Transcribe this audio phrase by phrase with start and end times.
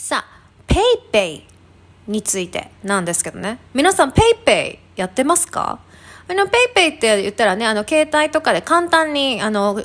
[0.00, 0.24] さあ、
[0.68, 0.78] ペイ
[1.10, 1.44] ペイ
[2.06, 3.58] についてなんですけどね。
[3.74, 5.80] 皆さんペイペイやってますか？
[6.28, 9.82] あの、ペイペイって言ったらね、あの、携帯とかで簡単に、あの、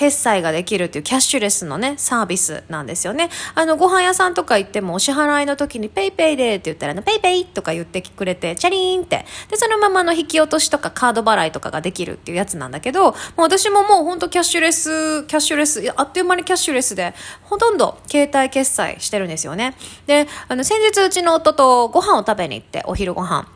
[0.00, 3.28] 決済ができるっていうキャッシュレスのね、サービスなんですよね。
[3.54, 9.26] あの、ご飯屋さんとか行ってもお支払いの時にペイペイでって言ったらね、ペイペイとか言ってくれて、チャリーンって。
[9.50, 14.88] で、そのままの引き落としとかカード払いとかができるっていうやつなんだけど、もう私ももうほんとキャッシュレス、
[15.26, 19.76] キャッシュレス、あっという間にキャッシュレスで、ほとんど携帯決済してるんですよね。
[20.06, 23.46] で、あの、先日うちの夫とご飯を食べに行って、お昼ご飯。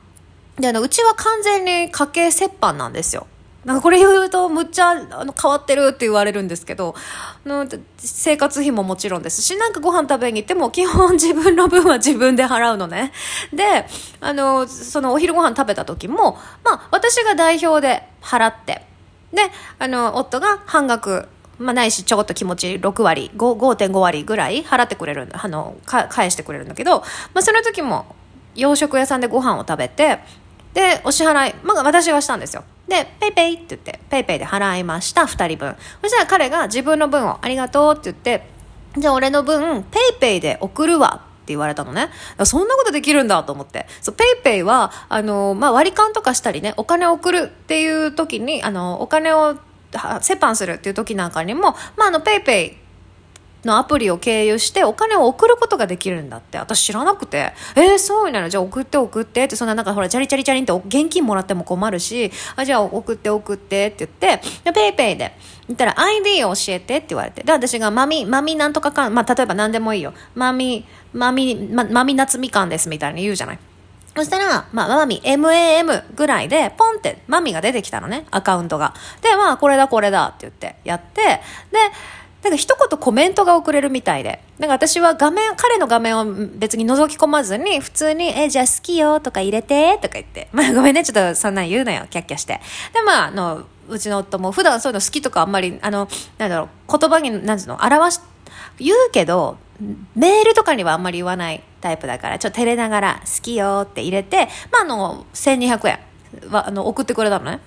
[0.59, 3.27] で、あの、うちは完全に家計折半なんですよ。
[3.65, 6.95] なんかこれ言うとむっちゃあの変わってるって言われるんですけど
[7.47, 13.13] の生活費ももちろんですしなんかご飯食べに行っても基本自分の分は自分で払うのね。
[13.53, 13.87] で
[14.21, 18.83] あのそのお昼ご飯食べた時もまあ私が代表で払って
[19.33, 19.43] で
[19.79, 28.07] あの夫が半額まあ、ないしちょこっと気持ち6割5.5割ぐらい払ってくれるあの返してくれるんだけど、まあ、その時も
[28.57, 30.19] 洋食屋さんでご飯を食べて
[30.75, 35.75] でお支払い、まあ、私がしたんですよで、ペイペイって言って、ペイペイで払いました、2人分。
[36.03, 38.47] そしたら彼が自分の分をありがとうって言って、
[38.99, 42.11] じゃあ俺の分、ペイペイで送るわって言われたのね。
[42.45, 43.87] そんなことできるんだと思って。
[44.03, 49.57] そう、ペイペイは、あの、まあ、割り勘とかしたりね、お金を送るっていう時に、あの、お金を
[49.95, 52.84] 折半するっていう時なんかにも、まあ、あの、ペイペイ
[53.67, 56.59] のアプリを経由してお金を送ることができるんだって。
[56.59, 57.53] 私知らなくて。
[57.77, 58.49] えー、そうなの？
[58.49, 59.57] じゃあ送って送ってって。
[59.57, 62.31] そんななんかほらチャリチャリチャリンって現金もらっても困るし。
[62.57, 64.47] あじゃあ送って送ってって言って。
[64.65, 65.37] でペイペイで。
[65.69, 67.43] 言ったら ID を教えてって言われて。
[67.43, 70.13] で私がマミマミなんとかかんまあ例えば何でもいいよ。
[70.35, 73.59] マミマミま、マミ夏みかんですみたいに言うじゃない。
[74.17, 78.95] そしたら、まあ、マミ、MAM ぐらいで、ポンって、マミが出てきたのね、アカウントが。
[79.23, 81.41] で、まあ、これだ、これだって言って、やって、で、
[82.45, 84.39] なんか一言コメントが送れるみたいで。
[84.59, 90.49] なんか私は画面、彼の画面を別に覗き込まずに、普通に、え、じゃあ好きよとか入れてとか言って。
[90.53, 92.61] まあごめんね、ちょっとそんなん言うなよ、キャッキャして。
[92.93, 96.07] で、まあ、あの、うちの夫も普段そういうの好きとかあんまり、あの、
[96.37, 98.21] なんだろう、言葉に、なんつうの、表し、
[98.79, 99.57] 言うけど、
[100.15, 105.99] メールとかにはあんまり言わないタイプだから、ちょっと照れながら、好きよって入れて、まあ、あの、1200円
[106.51, 107.61] は、あの、送ってくれたのね。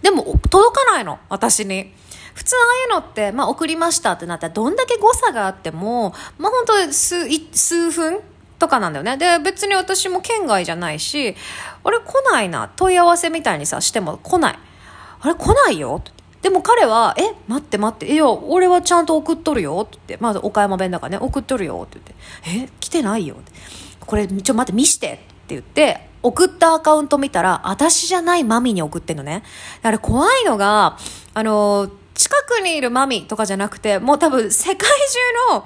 [0.00, 1.92] でも、届かないの、私に。
[2.34, 8.20] 普通ああいうのって、まあ、送りましたってなったらどんだけ誤差があっても、まあ、本当数数分
[8.58, 9.16] とかなんだよね。
[9.16, 11.36] で、別に私も県外じゃないし、
[11.84, 12.70] あれ来ないな。
[12.76, 14.58] 問い合わせみたいにさ、しても来ない。
[15.20, 16.02] あれ来ないよ？
[16.42, 22.00] でも彼は、え、待って待って、いや、俺はちゃんと送っとるよって言って、まず岡山弁だからね、送っとるよって
[22.44, 23.36] 言って、え、来てないよ。
[24.04, 29.42] これ、ちょ、待って、見してって言って、送ったアカウント見たら、私じゃないマミに送ってんのね。
[29.82, 30.98] だから怖いのが、
[31.32, 34.88] あのー近くにいるマミとかじゃなくて、もう多分世界
[35.50, 35.64] 中の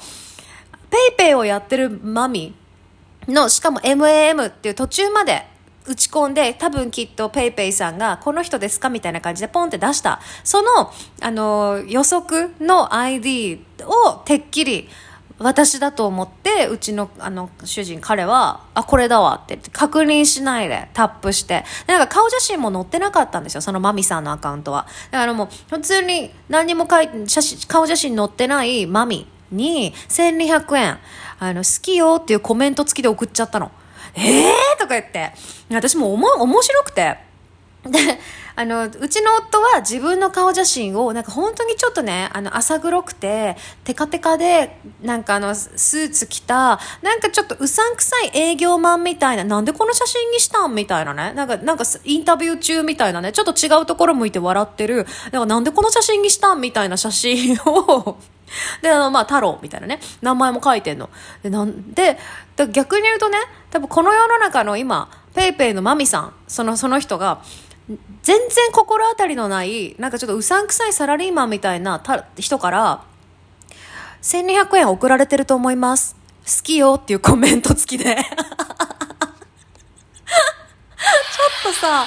[0.90, 2.54] ペイペイをやってるマミ
[3.28, 5.44] の、しかも MAM っていう途中まで
[5.86, 10.20] 打ち込んで、多分きっと paypay さんが、この人ですかみたいな感じでポンって出した。
[10.44, 14.88] その、あの、予測の ID をてっきり、
[15.38, 21.64] 私だと思ってうちのあの主人彼はあこれだわって確認しないでタップして。
[21.86, 24.86] なんか顔写真も載ってなかったんですよそのマミさんのアカウントは。
[25.10, 30.98] だからもう普通に何にも書いて写真顔写真載ってないマミに1200円
[31.38, 33.70] あの好きよっていうコメント付きで送っちゃったの。
[34.14, 35.32] ええー、とか言って。
[35.70, 37.18] 私もおも面白くて。
[37.84, 37.98] で
[38.58, 51.32] あの、うちの夫は自分の顔写真を、なんか本当にちょっとね、あの、浅黒くて、テカテカで、なんかあの、スーツ着た、なんかちょっとうさんくさい営業マンみたいな、なんでこの写真にしたんみたいなね。
[51.34, 58.18] なんか、なんかインタビュー中みたいなね、ちょっと違うところ向いて笑ってる、なんかなんでこの写真にしたんみたいな写真を
[58.82, 61.10] で、あの、まあ、太郎みたいなね、名前も書いてんの。
[61.42, 62.18] で、なんで、
[62.72, 63.38] 逆に言うとね、
[63.70, 67.42] 多分この世の中の今、ペイペイのマミさん、その、その人が、
[68.22, 72.02] 全然心当たりのない、なんかちょっとうさんくさいサラリーマンみたいな
[72.36, 73.04] 人から、
[74.22, 76.14] 1200円送られてると思います。
[76.44, 78.16] 好きよっていうコメント付きで。
[78.16, 78.24] ちょっ
[81.64, 82.06] とさ、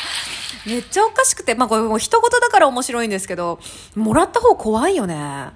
[0.65, 3.59] めっちゃおかしくて、まあこれもう一言だから面白いんですけど、
[3.95, 5.49] もらった方怖いよね。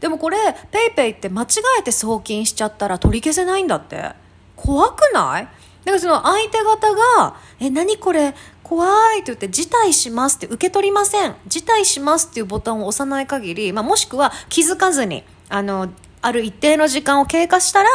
[0.00, 0.36] でもこれ、
[0.70, 1.46] ペイペイって間違
[1.80, 4.12] えて送金しちゃったら取り消せないんだって。
[4.54, 5.48] 怖くない？
[5.84, 8.86] だからその相手方が、え、何これ、怖
[9.16, 11.34] いって言って、辞退しますって受け取りません。
[11.46, 15.88] 辞退しますっていうボタンを押さない限り、まあ、もしくは気づかずに、あの、
[16.22, 17.88] ある一定の時間を経過したら、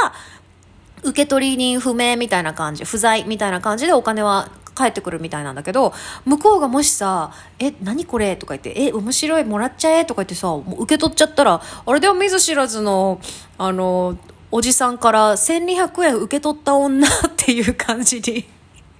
[1.03, 5.93] 受取人不明みたいな感じ、不在みたいな感じでお金は返ってくるみたいなんだけど、
[6.25, 13.19] 向こうがもしさ、え、何これとか言って、え、面白い、もらっちゃえとか言ってさ、もう受け取っちゃったら、あれでも見ず知らずの、
[13.57, 14.17] あの、
[14.51, 18.45] おじさんから1200円受け取った女っていう感じに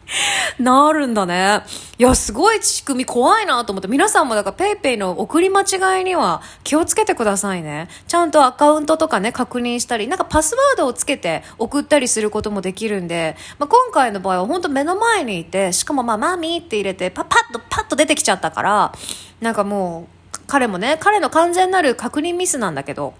[0.59, 1.61] なるんだね。
[1.97, 7.89] いや、すごい仕組み怖いなと思って、皆さんもだから PayPay の送り間違いには気をつけてくださいね。
[8.07, 18.93] ちゃんとアカウントとかね、確認したり、なんかパスワードをつけて送ったりすることもできるんで、まあ、今回の場合は本当目の前にいて、しかもまあ、マミーって入れて、パパッとパッと出てきちゃったから、
[19.41, 23.13] なんかもう、彼もね、彼の完全なる確認ミスなんだけど、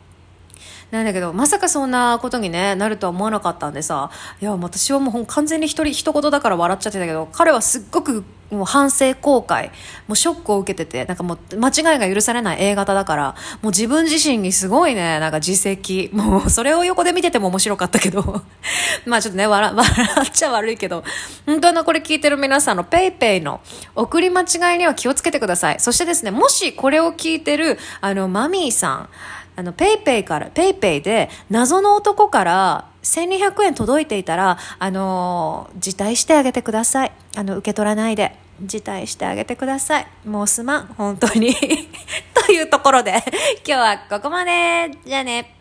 [0.92, 4.09] なんだけど、まさかそんなことにね、なるとは思わなかったんでさ、
[4.42, 9.71] いや、私はもう完全に一人一言だから笑っちゃってたけど、彼はすっごくもう反省後悔、
[10.07, 16.09] もうショックを受けてて、なんかもう間違いが許されない A 型だから、もう自分自身にすごいね、なんか自責。
[16.13, 18.44] もうそれを横で見てても面白かったけど、
[19.06, 21.04] まあちょっとね、笑、 笑っちゃ悪いけど、
[21.45, 23.59] 本当のこれ聞いてる皆さんの PayPay の
[23.95, 25.80] 送り間違いには気をつけてください。
[25.80, 29.09] そしてですね、もしこれを聞いてる、あの、マミーさん、
[29.57, 37.12] あの、ペイペイから、ペイペイで、謎の男から1200円届いていたら、あのー、辞退してあげてください。
[37.36, 38.38] あの、受け取らないで。
[38.62, 40.07] 辞退してあげてください。
[40.25, 41.56] もうすまん、本当に。
[42.45, 43.24] というところで、
[43.65, 44.92] 今日はここまで。
[45.04, 45.56] じゃあね。